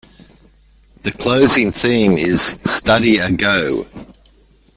[1.03, 3.85] The closing theme is "Study A Go!